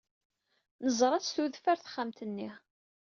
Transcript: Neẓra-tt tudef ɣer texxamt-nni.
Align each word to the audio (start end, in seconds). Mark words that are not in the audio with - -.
Neẓra-tt 0.83 1.31
tudef 1.35 1.65
ɣer 1.67 1.77
texxamt-nni. 1.79 2.49